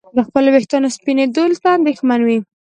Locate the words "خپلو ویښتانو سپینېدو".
0.27-1.43